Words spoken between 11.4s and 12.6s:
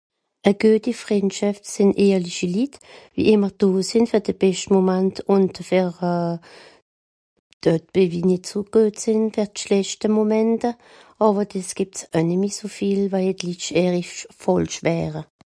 dìs gìbt's oe nìmmi